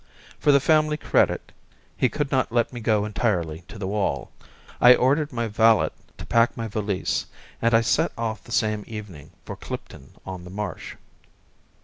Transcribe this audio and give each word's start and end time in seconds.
For 0.39 0.51
the 0.51 0.59
family 0.59 0.97
credit 0.97 1.51
he 1.95 2.09
could 2.09 2.31
not 2.31 2.51
let 2.51 2.73
me 2.73 2.79
go 2.79 3.05
entirely 3.05 3.61
to 3.67 3.77
the 3.77 3.85
wall. 3.85 4.31
I 4.81 4.95
ordered 4.95 5.31
my 5.31 5.45
valet 5.47 5.89
to 6.17 6.25
pack 6.25 6.57
my 6.57 6.67
valise, 6.67 7.27
and 7.61 7.75
I 7.75 7.81
set 7.81 8.11
off 8.17 8.43
the 8.43 8.51
same 8.51 8.83
evening 8.87 9.29
for 9.45 9.55
Clipton 9.55 10.13
on 10.25 10.43
the 10.43 10.49
Marsh. 10.49 10.95